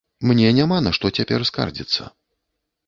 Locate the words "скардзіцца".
1.51-2.13